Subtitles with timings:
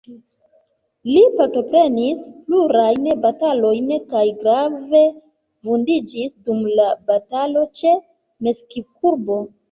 [1.07, 5.01] Li partoprenis plurajn batalojn, kaj grave
[5.69, 7.93] vundiĝis dum la batalo ĉe
[8.49, 9.37] Meksikurbo.